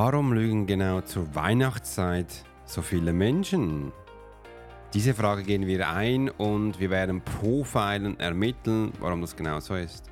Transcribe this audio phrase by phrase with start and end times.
[0.00, 3.90] Warum lügen genau zur Weihnachtszeit so viele Menschen?
[4.94, 10.04] Diese Frage gehen wir ein und wir werden profilen, ermitteln, warum das genau so ist.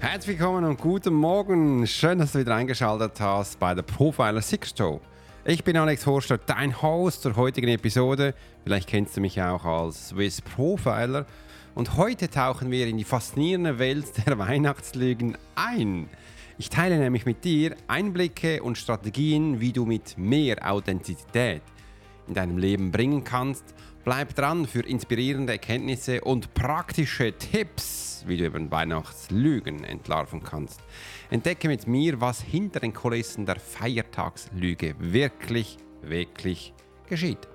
[0.00, 1.86] Herzlich willkommen und guten Morgen.
[1.86, 5.02] Schön, dass du wieder eingeschaltet hast bei der Profiler Six Show.
[5.44, 8.32] Ich bin Alex Horster, dein Host zur heutigen Episode.
[8.62, 11.26] Vielleicht kennst du mich auch als Swiss Profiler.
[11.74, 16.08] Und heute tauchen wir in die faszinierende Welt der Weihnachtslügen ein.
[16.58, 21.62] Ich teile nämlich mit dir Einblicke und Strategien, wie du mit mehr Authentizität
[22.28, 23.64] in deinem Leben bringen kannst.
[24.04, 30.80] Bleib dran für inspirierende Erkenntnisse und praktische Tipps, wie du über Weihnachtslügen entlarven kannst.
[31.32, 36.74] Entdecke mit mir, was hinter den Kulissen der Feiertagslüge wirklich, wirklich
[37.06, 37.48] geschieht.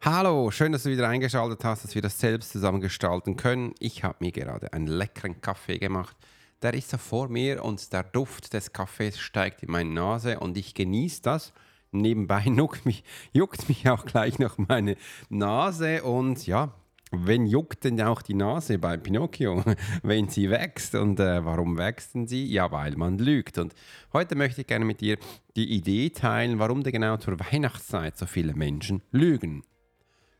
[0.00, 3.74] Hallo, schön, dass du wieder eingeschaltet hast, dass wir das selbst zusammen gestalten können.
[3.80, 6.16] Ich habe mir gerade einen leckeren Kaffee gemacht.
[6.62, 10.56] Der ist so vor mir und der Duft des Kaffees steigt in meine Nase und
[10.56, 11.52] ich genieße das
[12.00, 14.96] nebenbei juckt mich, juckt mich auch gleich noch meine
[15.28, 16.74] Nase und ja,
[17.12, 19.62] wenn juckt denn auch die Nase bei Pinocchio,
[20.02, 20.94] wenn sie wächst?
[20.94, 22.44] Und äh, warum wächst denn sie?
[22.46, 23.58] Ja, weil man lügt.
[23.58, 23.74] Und
[24.12, 25.18] heute möchte ich gerne mit dir
[25.56, 29.62] die Idee teilen, warum denn genau zur Weihnachtszeit so viele Menschen lügen.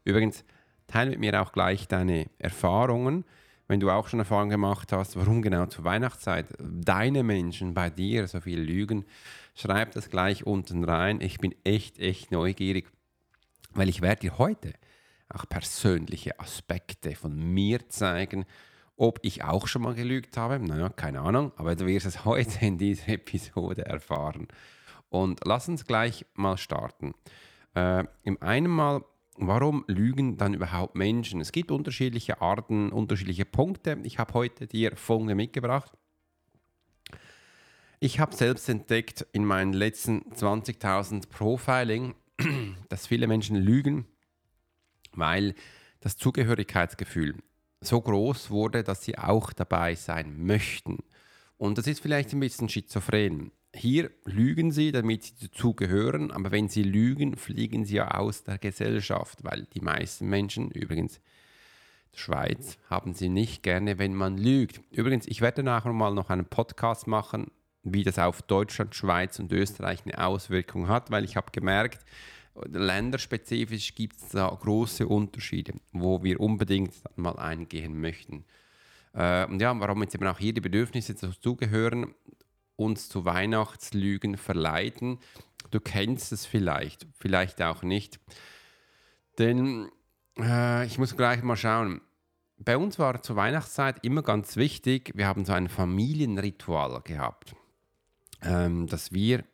[0.05, 0.45] Übrigens,
[0.87, 3.25] teile mit mir auch gleich deine Erfahrungen,
[3.67, 8.27] wenn du auch schon Erfahrungen gemacht hast, warum genau zur Weihnachtszeit deine Menschen bei dir
[8.29, 9.05] so viel lügen.
[9.55, 11.21] Schreib das gleich unten rein.
[11.21, 12.91] Ich bin echt, echt neugierig,
[13.73, 14.75] weil ich werde dir heute
[15.29, 18.45] auch persönliche Aspekte von mir zeigen.
[18.97, 22.65] Ob ich auch schon mal gelügt habe, naja, keine Ahnung, aber du wirst es heute
[22.65, 24.47] in dieser Episode erfahren.
[25.09, 27.15] Und lass uns gleich mal starten.
[27.75, 29.05] Äh, Im einen Mal,
[29.37, 31.41] warum lügen dann überhaupt Menschen?
[31.41, 33.99] Es gibt unterschiedliche Arten, unterschiedliche Punkte.
[34.03, 35.93] Ich habe heute dir folgende mitgebracht.
[38.01, 42.15] Ich habe selbst entdeckt in meinen letzten 20.000 Profiling,
[42.89, 44.07] dass viele Menschen lügen,
[45.13, 45.55] weil
[46.01, 47.37] das Zugehörigkeitsgefühl
[47.81, 50.99] so groß wurde, dass sie auch dabei sein möchten.
[51.57, 53.53] Und das ist vielleicht ein bisschen schizophren.
[53.75, 58.59] Hier lügen sie, damit sie dazugehören, aber wenn sie lügen, fliegen sie ja aus der
[58.59, 61.21] Gesellschaft, weil die meisten Menschen, übrigens
[62.13, 64.81] der Schweiz, haben sie nicht gerne, wenn man lügt.
[64.93, 67.51] Übrigens, ich werde nachher mal noch einen Podcast machen
[67.85, 72.05] wie das auf Deutschland, Schweiz und Österreich eine Auswirkung hat, weil ich habe gemerkt,
[72.65, 78.45] länderspezifisch gibt es da große Unterschiede, wo wir unbedingt mal eingehen möchten.
[79.13, 82.15] Äh, und ja, warum jetzt eben auch hier die Bedürfnisse dazugehören,
[82.77, 85.19] uns zu Weihnachtslügen verleiten.
[85.71, 88.21] Du kennst es vielleicht, vielleicht auch nicht.
[89.39, 89.91] Denn
[90.39, 92.01] äh, ich muss gleich mal schauen.
[92.57, 97.55] Bei uns war zur Weihnachtszeit immer ganz wichtig, wir haben so ein Familienritual gehabt
[98.45, 99.45] ähm, dass wir,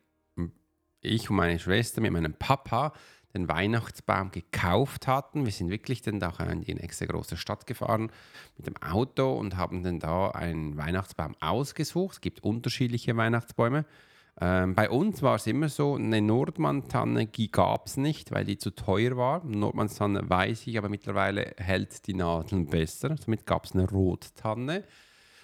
[1.01, 2.93] ich und meine Schwester mit meinem Papa,
[3.33, 5.45] den Weihnachtsbaum gekauft hatten.
[5.45, 8.11] Wir sind wirklich dann auch in die nächste große Stadt gefahren
[8.57, 12.13] mit dem Auto und haben dann da einen Weihnachtsbaum ausgesucht.
[12.13, 13.85] Es gibt unterschiedliche Weihnachtsbäume.
[14.39, 18.71] Ähm, bei uns war es immer so, eine Nordmann-Tanne gab es nicht, weil die zu
[18.71, 19.43] teuer war.
[19.45, 23.15] Nordmann-Tanne weiß ich, aber mittlerweile hält die Nadeln besser.
[23.17, 24.83] Somit gab es eine Rottanne.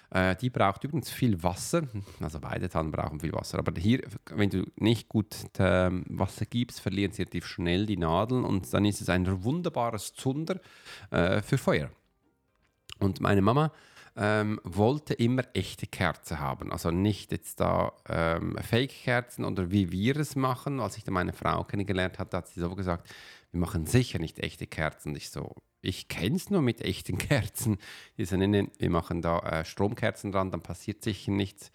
[0.09, 1.83] Äh, die braucht übrigens viel Wasser.
[2.19, 3.59] Also beide Tannen brauchen viel Wasser.
[3.59, 4.01] Aber hier,
[4.31, 8.85] wenn du nicht gut äh, Wasser gibst, verlieren sie relativ schnell die Nadeln und dann
[8.85, 10.59] ist es ein wunderbares Zunder
[11.11, 11.89] äh, für Feuer.
[12.99, 13.71] Und meine Mama
[14.15, 16.71] ähm, wollte immer echte Kerzen haben.
[16.71, 20.79] Also nicht jetzt da ähm, Fake-Kerzen oder wie wir es machen.
[20.79, 23.07] Als ich dann meine Frau kennengelernt hatte, hat sie so gesagt,
[23.51, 25.09] wir machen sicher nicht echte Kerzen.
[25.09, 27.77] Und ich so, ich kenne es nur mit echten Kerzen.
[28.17, 31.71] Diese nennen, wir machen da äh, Stromkerzen dran, dann passiert sicher nichts.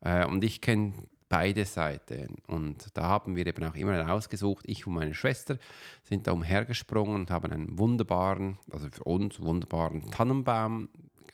[0.00, 0.94] Äh, und ich kenne
[1.28, 2.36] beide Seiten.
[2.46, 4.64] Und da haben wir eben auch immer ausgesucht.
[4.68, 5.58] Ich und meine Schwester
[6.02, 10.88] sind da umhergesprungen und haben einen wunderbaren, also für uns wunderbaren Tannenbaum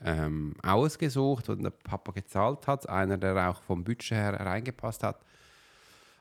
[0.05, 2.89] ähm, ausgesucht und der Papa gezahlt hat.
[2.89, 5.25] Einer, der auch vom Budget her reingepasst hat.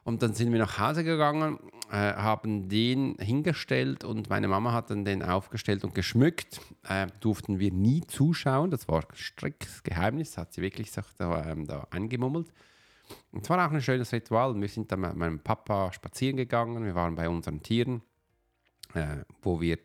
[0.06, 1.57] Und dann sind wir nach Hause gegangen,
[1.92, 6.62] äh, haben den hingestellt und meine Mama hat dann den aufgestellt und geschmückt.
[6.88, 11.66] Äh, durften wir nie zuschauen, das war striktes Geheimnis, hat sie wirklich so, da, ähm,
[11.66, 12.54] da angemummelt.
[13.31, 14.54] Und es war auch ein schönes Ritual.
[14.62, 18.04] Wir sind dann mit meinem Papa spazieren gegangen, wir waren bei unseren Tieren,
[18.94, 19.80] äh, wo wir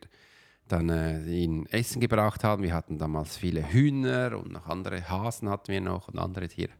[0.67, 2.61] dann äh, ihnen Essen gebracht haben.
[2.61, 6.73] Wir hatten damals viele Hühner und noch andere Hasen hatten wir noch und andere Tiere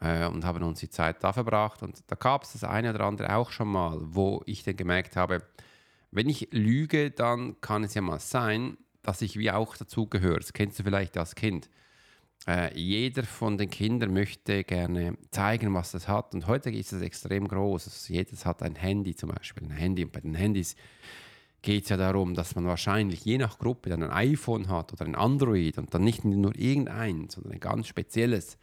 [0.00, 1.82] äh, und haben uns die Zeit da verbracht.
[1.82, 5.16] Und da gab es das eine oder andere auch schon mal, wo ich dann gemerkt
[5.16, 5.42] habe,
[6.10, 10.40] wenn ich lüge, dann kann es ja mal sein, dass ich wie auch dazugehöre.
[10.40, 11.70] Das kennst du vielleicht als Kind.
[12.46, 16.34] Äh, jeder von den Kindern möchte gerne zeigen, was es hat.
[16.34, 17.86] Und heute ist es extrem groß.
[17.86, 19.64] Also jedes hat ein Handy zum Beispiel.
[19.64, 20.04] Ein Handy.
[20.04, 20.74] Und bei den Handys
[21.62, 25.04] geht es ja darum, dass man wahrscheinlich je nach Gruppe dann ein iPhone hat oder
[25.04, 28.58] ein Android und dann nicht nur irgendein, sondern ein ganz spezielles.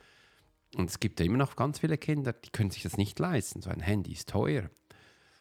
[0.75, 3.61] Und es gibt ja immer noch ganz viele Kinder, die können sich das nicht leisten.
[3.61, 4.69] So ein Handy ist teuer.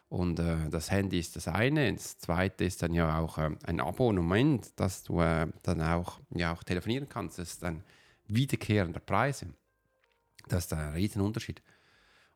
[0.09, 1.93] Und äh, das Handy ist das eine.
[1.93, 6.53] Das zweite ist dann ja auch äh, ein Abonnement, dass du äh, dann auch, ja,
[6.53, 7.39] auch telefonieren kannst.
[7.39, 7.83] Das ist ein
[8.27, 9.45] wiederkehrender Preis.
[10.47, 11.61] Das ist ein Riesenunterschied.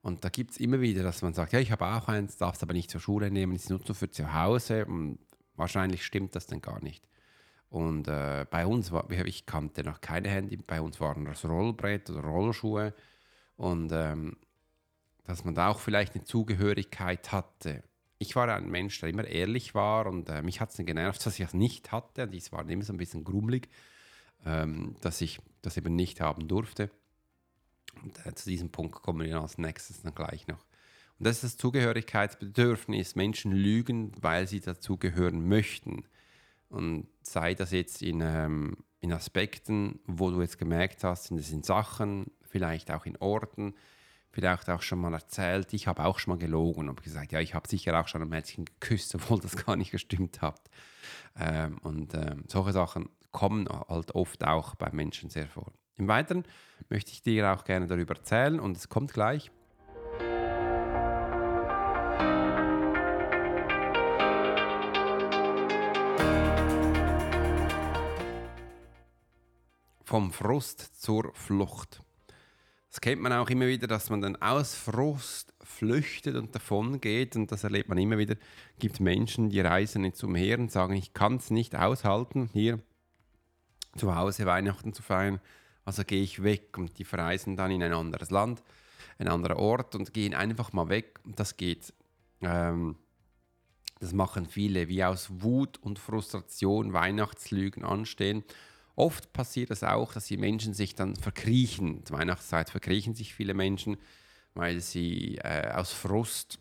[0.02, 2.56] Und da gibt es immer wieder, dass man sagt, ja, ich habe auch eins, darf
[2.56, 4.86] es aber nicht zur Schule nehmen, ist nur für zu Hause.
[4.86, 5.20] Und
[5.56, 7.08] wahrscheinlich stimmt das dann gar nicht.
[7.72, 12.10] Und äh, bei uns war, ich kannte noch keine Handy, bei uns waren das Rollbrett
[12.10, 12.94] oder Rollschuhe.
[13.56, 14.36] Und ähm,
[15.24, 17.82] dass man da auch vielleicht eine Zugehörigkeit hatte.
[18.18, 21.40] Ich war ein Mensch, der immer ehrlich war und äh, mich hat es genervt, dass
[21.40, 22.24] ich es nicht hatte.
[22.24, 23.70] Und dies war immer so ein bisschen grummelig,
[24.46, 26.92] ähm, dass ich das eben nicht haben durfte.
[28.04, 30.66] Und äh, zu diesem Punkt kommen wir als nächstes dann gleich noch.
[31.20, 33.16] Und das ist das Zugehörigkeitsbedürfnis.
[33.16, 36.04] Menschen lügen, weil sie dazugehören möchten.
[36.72, 41.52] Und sei das jetzt in, ähm, in Aspekten, wo du jetzt gemerkt hast, sind es
[41.52, 43.74] in Sachen, vielleicht auch in Orten,
[44.32, 47.54] vielleicht auch schon mal erzählt, ich habe auch schon mal gelogen und gesagt, ja, ich
[47.54, 50.62] habe sicher auch schon ein Mädchen geküsst, obwohl das gar nicht gestimmt hat.
[51.38, 55.72] Ähm, und ähm, solche Sachen kommen halt oft auch bei Menschen sehr vor.
[55.98, 56.46] Im Weiteren
[56.90, 59.52] möchte ich dir auch gerne darüber erzählen und es kommt gleich.
[70.12, 72.02] Vom Frust zur Flucht.
[72.90, 77.38] Das kennt man auch immer wieder, dass man dann aus Frust flüchtet und davon geht.
[77.38, 78.36] Und das erlebt man immer wieder.
[78.74, 82.82] Es gibt Menschen, die reisen jetzt umher und sagen, ich kann es nicht aushalten, hier
[83.96, 85.40] zu Hause Weihnachten zu feiern.
[85.86, 88.62] Also gehe ich weg und die verreisen dann in ein anderes Land,
[89.18, 91.22] ein anderer Ort und gehen einfach mal weg.
[91.24, 91.94] Und das geht.
[92.42, 92.98] Ähm,
[94.02, 98.44] das machen viele, wie aus Wut und Frustration Weihnachtslügen anstehen
[98.96, 102.06] Oft passiert es auch, dass die Menschen sich dann verkriechen.
[102.06, 103.98] Zur Weihnachtszeit verkriechen sich viele Menschen,
[104.54, 106.60] weil sie äh, aus Frust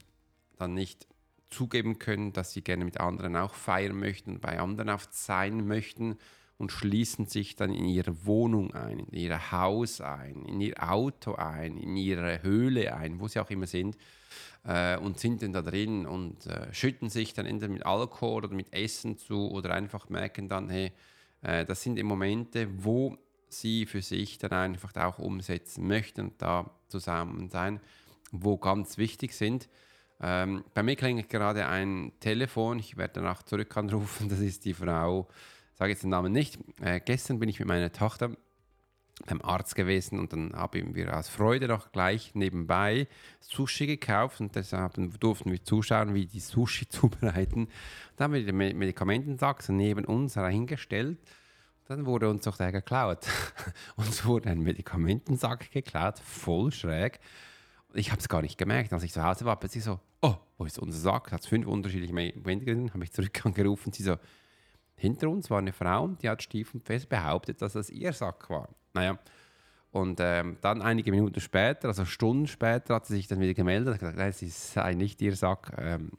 [0.56, 1.06] dann nicht
[1.50, 6.16] zugeben können, dass sie gerne mit anderen auch feiern möchten, bei anderen auch sein möchten
[6.60, 11.34] und schließen sich dann in ihre Wohnung ein, in ihr Haus ein, in ihr Auto
[11.34, 13.96] ein, in ihre Höhle ein, wo sie auch immer sind
[14.64, 18.54] äh, und sind dann da drin und äh, schütten sich dann entweder mit Alkohol oder
[18.54, 20.92] mit Essen zu oder einfach merken dann, hey,
[21.42, 23.16] das sind die Momente, wo
[23.48, 27.80] sie für sich dann einfach auch umsetzen möchten und da zusammen sein,
[28.30, 29.68] wo ganz wichtig sind.
[30.20, 34.74] Ähm, bei mir klingelt gerade ein Telefon, ich werde danach zurück anrufen, das ist die
[34.74, 35.28] Frau,
[35.74, 36.58] sage jetzt den Namen nicht.
[36.80, 38.36] Äh, gestern bin ich mit meiner Tochter
[39.26, 43.06] beim Arzt gewesen und dann haben wir aus Freude noch gleich nebenbei
[43.40, 47.68] Sushi gekauft und deshalb durften wir zuschauen, wie die Sushi zubereiten.
[48.16, 51.18] Dann haben wir den Medikamentensack neben uns reingestellt.
[51.86, 53.26] Dann wurde uns doch der geklaut.
[53.96, 57.18] uns wurde ein Medikamentensack geklaut, voll schräg.
[57.92, 59.58] Ich habe es gar nicht gemerkt, als ich zu Hause war.
[59.58, 61.32] Plötzlich so, oh, wo ist unser Sack?
[61.32, 63.92] Hat fünf unterschiedliche Medikamente habe ich zurück angerufen.
[63.92, 64.16] Sie so,
[64.94, 68.68] hinter uns war eine Frau, die hat stiefenfest behauptet, dass das ihr Sack war.
[68.94, 69.18] Naja,
[69.92, 73.94] und ähm, dann einige Minuten später, also Stunden später, hat sie sich dann wieder gemeldet
[73.94, 75.72] und gesagt, nein, es sei nicht ihr Sack.
[75.78, 76.12] Ähm,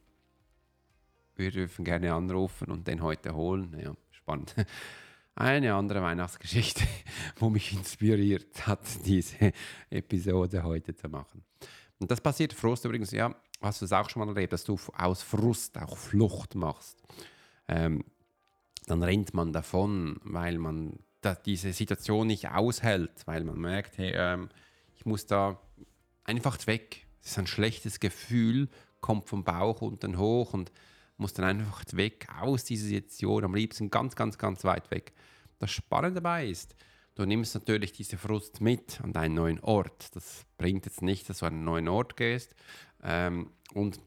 [1.36, 3.78] wir dürfen gerne anrufen und den heute holen.
[3.82, 4.56] Ja, spannend.
[5.36, 6.84] Eine andere Weihnachtsgeschichte,
[7.38, 9.54] wo mich inspiriert hat, diese
[9.90, 11.44] Episode heute zu machen.
[12.00, 14.78] Und das passiert Frust übrigens, ja, hast du es auch schon mal erlebt, dass du
[14.98, 17.02] aus Frust auch Flucht machst.
[17.70, 18.04] Ähm,
[18.88, 21.00] dann rennt man davon, weil man
[21.46, 24.50] diese Situation nicht aushält, weil man merkt, hey, ähm,
[24.96, 25.60] ich muss da
[26.24, 27.06] einfach weg.
[27.24, 30.72] Es ist ein schlechtes Gefühl, kommt vom Bauch unten hoch und
[31.18, 35.14] muss dann einfach weg aus dieser Situation, am liebsten ganz, ganz, ganz weit weg.
[35.60, 36.76] Das Spannende dabei ist,
[37.16, 40.16] du nimmst natürlich diese Frust mit an deinen neuen Ort.
[40.16, 42.56] Das bringt jetzt nicht, dass du an einen neuen Ort gehst
[43.04, 44.00] ähm, und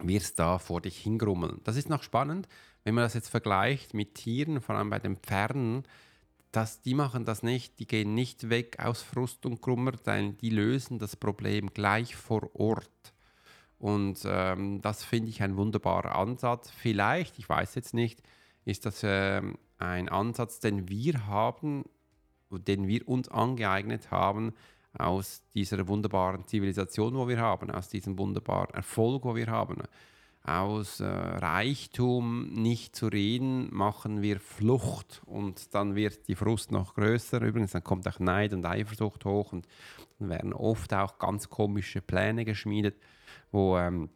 [0.00, 1.60] wirst da vor dich hingrummeln.
[1.64, 2.48] Das ist noch spannend,
[2.86, 5.82] wenn man das jetzt vergleicht mit Tieren, vor allem bei den Pferden,
[6.52, 10.50] dass die machen das nicht, die gehen nicht weg aus Frust und Krummer, denn die
[10.50, 13.12] lösen das Problem gleich vor Ort.
[13.80, 16.70] Und ähm, das finde ich ein wunderbarer Ansatz.
[16.70, 18.22] Vielleicht, ich weiß jetzt nicht,
[18.64, 19.42] ist das äh,
[19.78, 21.86] ein Ansatz, den wir haben,
[22.52, 24.54] den wir uns angeeignet haben
[24.96, 29.82] aus dieser wunderbaren Zivilisation, wo wir haben, aus diesem wunderbaren Erfolg, wo wir haben.
[30.46, 36.94] Aus äh, Reichtum nicht zu reden, machen wir Flucht und dann wird die Frust noch
[36.94, 37.40] größer.
[37.40, 39.66] Übrigens, dann kommt auch Neid und Eifersucht hoch und
[40.18, 42.96] dann werden oft auch ganz komische Pläne geschmiedet,
[43.50, 44.08] wo ähm,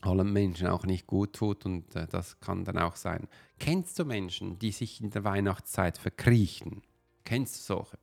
[0.00, 3.28] allen Menschen auch nicht gut tut und äh, das kann dann auch sein.
[3.58, 6.82] Kennst du Menschen, die sich in der Weihnachtszeit verkriechen?
[7.24, 7.98] Kennst du solche?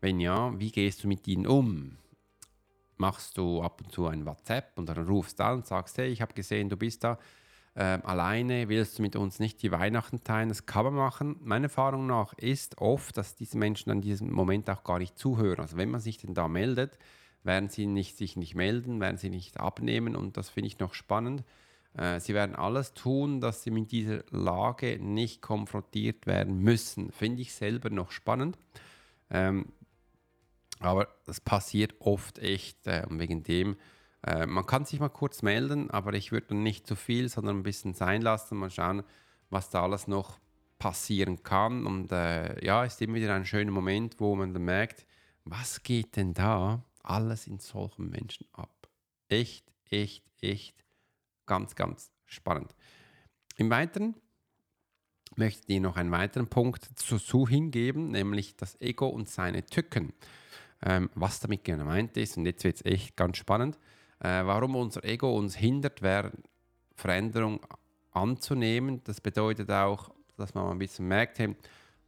[0.00, 1.96] Wenn ja, wie gehst du mit ihnen um?
[2.96, 6.08] Machst du ab und zu ein WhatsApp und dann rufst du an und sagst, hey,
[6.08, 7.18] ich habe gesehen, du bist da
[7.74, 10.48] äh, alleine, willst du mit uns nicht die Weihnachten teilen?
[10.48, 11.36] Das kann man machen.
[11.42, 15.60] Meiner Erfahrung nach ist oft, dass diese Menschen an diesem Moment auch gar nicht zuhören.
[15.60, 16.98] Also wenn man sich denn da meldet,
[17.42, 20.94] werden sie nicht, sich nicht melden, werden sie nicht abnehmen und das finde ich noch
[20.94, 21.44] spannend.
[21.96, 27.12] Äh, sie werden alles tun, dass sie mit dieser Lage nicht konfrontiert werden müssen.
[27.12, 28.58] Finde ich selber noch spannend.
[29.30, 29.66] Ähm,
[30.80, 33.76] aber das passiert oft echt äh, wegen dem.
[34.22, 37.62] Äh, man kann sich mal kurz melden, aber ich würde nicht zu viel, sondern ein
[37.62, 38.58] bisschen sein lassen.
[38.58, 39.02] Mal schauen,
[39.50, 40.38] was da alles noch
[40.78, 41.86] passieren kann.
[41.86, 45.06] Und äh, ja, ist immer wieder ein schöner Moment, wo man dann merkt,
[45.44, 48.88] was geht denn da alles in solchen Menschen ab?
[49.28, 50.84] Echt, echt, echt
[51.46, 52.74] ganz, ganz spannend.
[53.56, 54.16] Im Weiteren
[55.36, 60.12] möchte ich dir noch einen weiteren Punkt dazu hingeben, nämlich das Ego und seine Tücken
[60.84, 62.36] ähm, was damit gemeint ist.
[62.36, 63.78] Und jetzt wird es echt ganz spannend,
[64.20, 66.00] äh, warum unser Ego uns hindert,
[66.94, 67.60] Veränderung
[68.12, 69.02] anzunehmen.
[69.04, 71.54] Das bedeutet auch, dass man ein bisschen merkt, hey,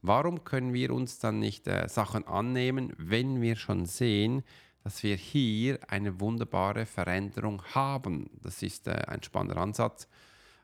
[0.02, 4.42] warum können wir uns dann nicht äh, Sachen annehmen, wenn wir schon sehen,
[4.84, 8.30] dass wir hier eine wunderbare Veränderung haben.
[8.42, 10.08] Das ist äh, ein spannender Ansatz.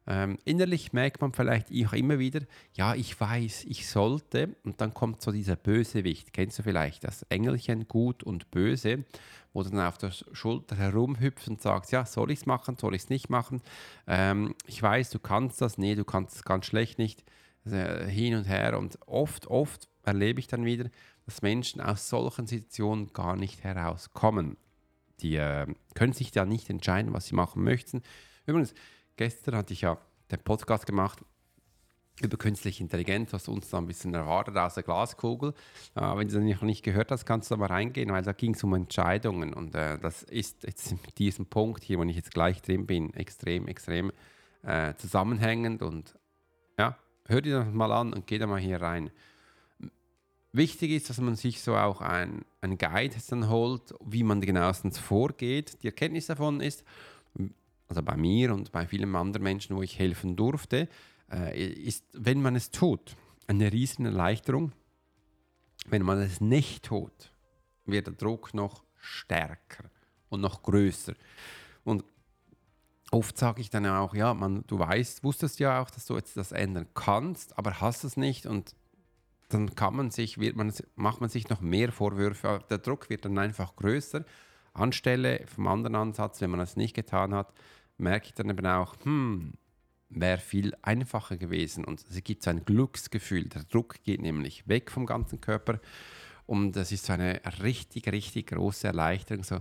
[0.06, 2.40] Ähm, innerlich merkt man vielleicht auch immer wieder,
[2.74, 4.54] ja, ich weiß, ich sollte.
[4.64, 6.32] Und dann kommt so dieser Bösewicht.
[6.32, 9.04] Kennst du vielleicht das Engelchen Gut und Böse,
[9.52, 13.02] wo dann auf der Schulter herumhüpft und sagt, ja, soll ich es machen, soll ich
[13.02, 13.62] es nicht machen?
[14.06, 17.24] Ähm, ich weiß, du kannst das, nee, du kannst es ganz schlecht nicht.
[17.64, 18.78] Also, hin und her.
[18.78, 20.90] Und oft, oft erlebe ich dann wieder,
[21.24, 24.58] dass Menschen aus solchen Situationen gar nicht herauskommen.
[25.20, 28.02] Die äh, können sich da nicht entscheiden, was sie machen möchten.
[28.46, 28.74] Übrigens,
[29.16, 29.98] Gestern hatte ich ja
[30.30, 31.20] den Podcast gemacht
[32.20, 35.52] über künstliche Intelligenz, was uns da ein bisschen erwartet aus der Glaskugel.
[35.96, 38.32] Äh, wenn du das noch nicht gehört hast, kannst du da mal reingehen, weil da
[38.32, 39.52] ging es um Entscheidungen.
[39.52, 43.12] Und äh, das ist jetzt mit diesem Punkt hier, wo ich jetzt gleich drin bin,
[43.14, 44.12] extrem, extrem
[44.62, 45.82] äh, zusammenhängend.
[45.82, 46.14] Und
[46.78, 49.10] ja, hör dir das mal an und geh da mal hier rein.
[50.52, 55.00] Wichtig ist, dass man sich so auch ein, ein Guide dann holt, wie man genauestens
[55.00, 55.82] vorgeht.
[55.82, 56.84] Die Erkenntnis davon ist,
[57.88, 60.88] also bei mir und bei vielen anderen Menschen, wo ich helfen durfte,
[61.30, 64.72] äh, ist, wenn man es tut, eine riesen Erleichterung.
[65.86, 67.32] Wenn man es nicht tut,
[67.84, 69.90] wird der Druck noch stärker
[70.30, 71.14] und noch größer.
[71.84, 72.04] Und
[73.10, 76.36] oft sage ich dann auch, ja, man, du weißt, wusstest ja auch, dass du jetzt
[76.36, 78.74] das ändern kannst, aber hast es nicht und
[79.50, 82.60] dann kann man sich, wird man, macht man sich noch mehr Vorwürfe.
[82.70, 84.24] Der Druck wird dann einfach größer.
[84.74, 87.52] Anstelle vom anderen Ansatz, wenn man es nicht getan hat,
[87.96, 89.54] merke ich dann eben auch, hm,
[90.08, 91.84] wäre viel einfacher gewesen.
[91.84, 93.48] Und es gibt so ein Glücksgefühl.
[93.48, 95.80] Der Druck geht nämlich weg vom ganzen Körper.
[96.46, 99.44] Und das ist so eine richtig, richtig große Erleichterung.
[99.44, 99.60] So,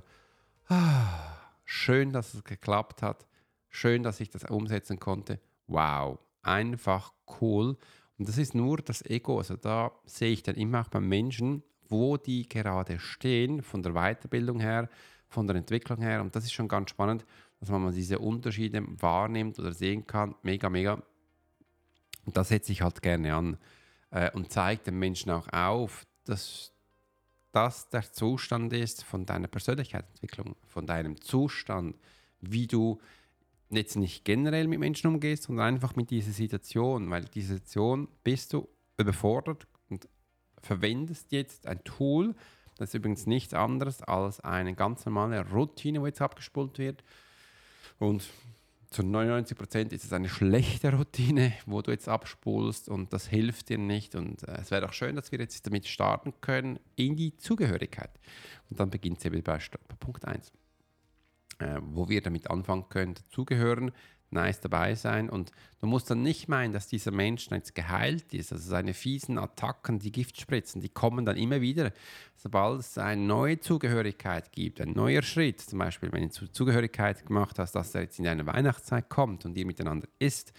[0.68, 3.26] ah, schön, dass es geklappt hat.
[3.70, 5.40] Schön, dass ich das umsetzen konnte.
[5.68, 7.78] Wow, einfach cool.
[8.18, 9.38] Und das ist nur das Ego.
[9.38, 13.94] Also da sehe ich dann immer auch beim Menschen, wo die gerade stehen, von der
[13.94, 14.90] Weiterbildung her,
[15.28, 16.22] von der Entwicklung her.
[16.22, 17.26] Und das ist schon ganz spannend
[17.64, 20.36] dass man mal diese Unterschiede wahrnimmt oder sehen kann.
[20.42, 21.02] Mega, mega.
[22.26, 23.58] Und das setze ich halt gerne an
[24.10, 26.74] äh, und zeigt den Menschen auch auf, dass
[27.54, 31.96] das der Zustand ist von deiner Persönlichkeitsentwicklung, von deinem Zustand,
[32.42, 33.00] wie du
[33.70, 38.52] jetzt nicht generell mit Menschen umgehst, sondern einfach mit dieser Situation, weil diese Situation bist
[38.52, 40.10] du überfordert und
[40.64, 42.36] verwendest jetzt ein Tool,
[42.78, 47.04] das ist übrigens nichts anderes als eine ganz normale Routine, wo jetzt abgespult wird,
[48.00, 48.28] und
[48.94, 53.70] zu 99 Prozent ist es eine schlechte Routine, wo du jetzt abspulst und das hilft
[53.70, 54.16] dir nicht.
[54.16, 58.12] Und äh, es wäre auch schön, dass wir jetzt damit starten können in die Zugehörigkeit.
[58.70, 59.60] Und dann beginnt es eben bei
[60.00, 60.52] Punkt 1,
[61.60, 63.92] äh, wo wir damit anfangen können, zugehören,
[64.34, 65.30] nice dabei sein.
[65.30, 68.52] Und du musst dann nicht meinen, dass dieser Mensch jetzt geheilt ist.
[68.52, 71.92] Also seine fiesen Attacken, die Giftspritzen, die kommen dann immer wieder.
[72.36, 77.60] Sobald es eine neue Zugehörigkeit gibt, ein neuer Schritt, zum Beispiel, wenn du Zugehörigkeit gemacht
[77.60, 80.54] hast, dass er jetzt in eine Weihnachtszeit kommt und ihr miteinander isst,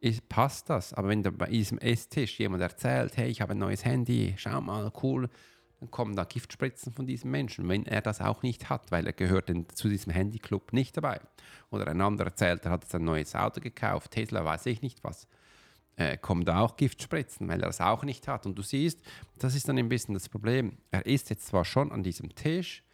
[0.00, 0.92] ist, passt das.
[0.92, 4.60] Aber wenn da bei diesem Esstisch jemand erzählt, hey, ich habe ein neues Handy, schau
[4.60, 5.28] mal, cool,
[5.82, 9.12] dann kommen da Giftspritzen von diesem Menschen, wenn er das auch nicht hat, weil er
[9.12, 11.20] gehört zu diesem Handyclub nicht dabei.
[11.70, 15.02] Oder ein anderer erzählt, er hat jetzt ein neues Auto gekauft, Tesla, weiß ich nicht
[15.02, 15.26] was.
[15.96, 18.46] Äh, kommen da auch Giftspritzen, weil er das auch nicht hat.
[18.46, 19.00] Und du siehst,
[19.38, 20.78] das ist dann ein bisschen das Problem.
[20.92, 22.84] Er ist jetzt zwar schon an diesem Tisch,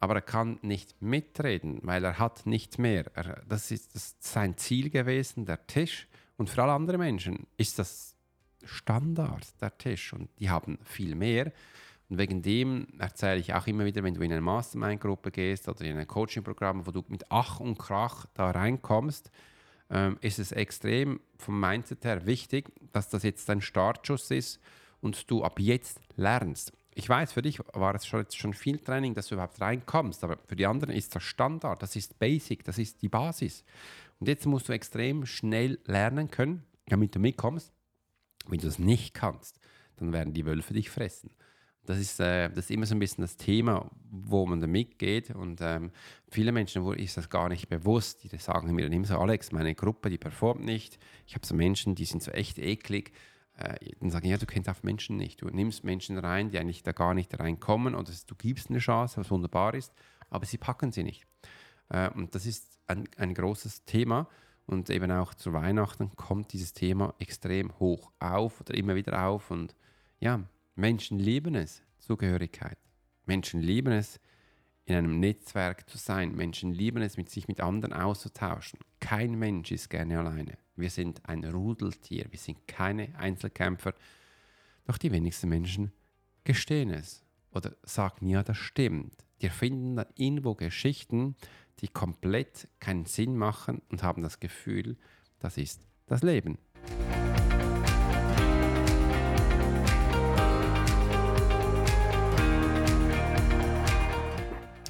[0.00, 3.06] aber er kann nicht mitreden, weil er hat nicht mehr.
[3.14, 6.08] Er, das ist das sein Ziel gewesen, der Tisch.
[6.36, 8.16] Und für alle anderen Menschen ist das
[8.64, 10.12] Standard, der Tisch.
[10.12, 11.52] Und die haben viel mehr.
[12.08, 15.82] Und wegen dem erzähle ich auch immer wieder, wenn du in eine Mastermind-Gruppe gehst oder
[15.82, 19.30] in ein Coaching-Programm, wo du mit Ach und Krach da reinkommst,
[19.90, 24.60] ähm, ist es extrem vom Mindset her wichtig, dass das jetzt dein Startschuss ist
[25.00, 26.72] und du ab jetzt lernst.
[26.94, 30.38] Ich weiß, für dich war es schon, schon viel Training, dass du überhaupt reinkommst, aber
[30.46, 33.64] für die anderen ist das Standard, das ist Basic, das ist die Basis.
[34.18, 37.72] Und jetzt musst du extrem schnell lernen können, damit du mitkommst.
[38.46, 39.60] Wenn du das nicht kannst,
[39.96, 41.30] dann werden die Wölfe dich fressen.
[41.84, 45.30] Das ist, äh, das ist immer so ein bisschen das Thema, wo man da mitgeht.
[45.30, 45.90] Und ähm,
[46.28, 49.74] viele Menschen, ist das gar nicht bewusst, die sagen mir dann immer so, Alex, meine
[49.74, 50.98] Gruppe, die performt nicht.
[51.26, 53.12] Ich habe so Menschen, die sind so echt eklig.
[53.56, 55.42] Äh, dann sagen, ja, du kennst auch Menschen nicht.
[55.42, 59.18] Du nimmst Menschen rein, die eigentlich da gar nicht reinkommen und du gibst eine Chance,
[59.18, 59.92] was wunderbar ist,
[60.28, 61.26] aber sie packen sie nicht.
[61.88, 64.28] Äh, und das ist ein, ein großes Thema.
[64.70, 69.50] Und eben auch zu Weihnachten kommt dieses Thema extrem hoch auf oder immer wieder auf.
[69.50, 69.74] Und
[70.20, 70.44] ja,
[70.76, 72.78] Menschen lieben es, Zugehörigkeit.
[73.26, 74.20] Menschen lieben es,
[74.84, 76.36] in einem Netzwerk zu sein.
[76.36, 78.78] Menschen lieben es, mit sich mit anderen auszutauschen.
[79.00, 80.56] Kein Mensch ist gerne alleine.
[80.76, 82.26] Wir sind ein Rudeltier.
[82.30, 83.92] Wir sind keine Einzelkämpfer.
[84.84, 85.90] Doch die wenigsten Menschen
[86.44, 89.24] gestehen es oder sagen, ja, das stimmt.
[89.40, 91.34] Die erfinden dann irgendwo Geschichten,
[91.78, 94.98] die komplett keinen Sinn machen und haben das Gefühl,
[95.38, 96.58] das ist das Leben.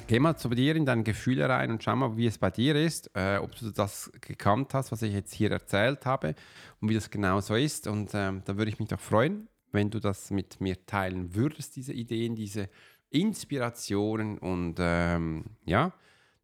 [0.07, 2.75] Geh mal zu dir in deine Gefühle rein und schau mal, wie es bei dir
[2.75, 6.35] ist, äh, ob du das gekannt hast, was ich jetzt hier erzählt habe
[6.81, 7.87] und wie das genau so ist.
[7.87, 11.77] Und ähm, da würde ich mich doch freuen, wenn du das mit mir teilen würdest,
[11.77, 12.67] diese Ideen, diese
[13.11, 14.37] Inspirationen.
[14.39, 15.93] Und ähm, ja,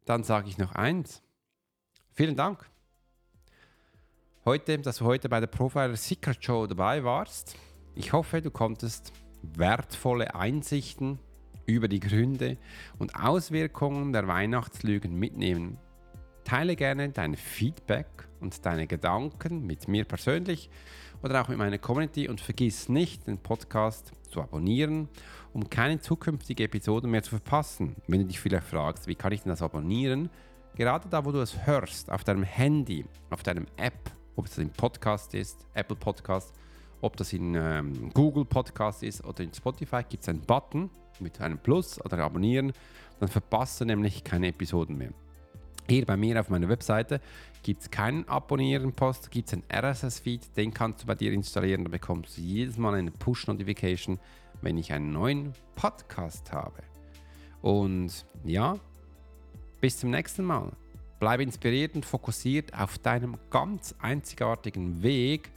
[0.04, 1.22] dann sage ich noch eins.
[2.14, 2.68] Vielen Dank.
[4.44, 7.56] Heute, dass du heute bei der Profiler Secret Show dabei warst.
[7.94, 11.18] Ich hoffe, du konntest wertvolle Einsichten
[11.66, 12.56] über die Gründe
[12.98, 15.78] und Auswirkungen der Weihnachtslügen mitnehmen.
[16.44, 18.06] Teile gerne dein Feedback
[18.40, 20.70] und deine Gedanken mit mir persönlich
[21.22, 25.08] oder auch mit meiner Community und vergiss nicht, den Podcast zu abonnieren,
[25.52, 27.96] um keine zukünftige Episode mehr zu verpassen.
[28.06, 30.30] Wenn du dich vielleicht fragst, wie kann ich denn das abonnieren?
[30.76, 34.70] Gerade da, wo du es hörst, auf deinem Handy, auf deinem App, ob es ein
[34.70, 36.54] Podcast ist, Apple Podcast,
[37.00, 41.40] ob das in ähm, Google Podcast ist oder in Spotify, gibt es einen Button mit
[41.40, 42.72] einem Plus oder Abonnieren.
[43.20, 45.10] Dann verpasst du nämlich keine Episoden mehr.
[45.88, 47.20] Hier bei mir auf meiner Webseite
[47.62, 51.84] gibt es keinen Abonnieren-Post, gibt es einen RSS-Feed, den kannst du bei dir installieren.
[51.84, 54.18] Da bekommst du jedes Mal eine Push-Notification,
[54.62, 56.82] wenn ich einen neuen Podcast habe.
[57.62, 58.78] Und ja,
[59.80, 60.72] bis zum nächsten Mal.
[61.20, 65.50] Bleib inspiriert und fokussiert auf deinem ganz einzigartigen Weg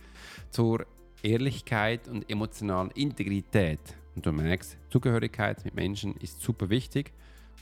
[0.49, 0.85] zur
[1.21, 3.79] Ehrlichkeit und emotionalen Integrität.
[4.15, 7.13] Und du merkst, Zugehörigkeit mit Menschen ist super wichtig.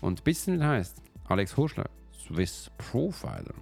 [0.02, 3.54] Und bis es heißt, Alex Horschler, Swiss Profiler.